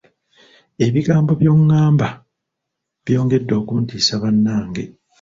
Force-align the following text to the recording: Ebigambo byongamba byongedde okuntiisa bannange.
Ebigambo 0.85 1.31
byongamba 1.41 2.07
byongedde 3.05 3.53
okuntiisa 3.61 4.13
bannange. 4.23 4.83